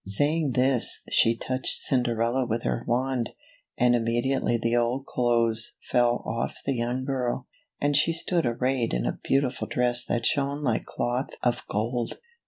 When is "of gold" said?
11.43-12.15